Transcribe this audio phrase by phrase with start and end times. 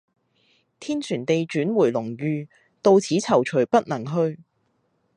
[0.79, 2.47] 天旋地轉回龍馭，
[2.81, 4.39] 到此躊躇不能去。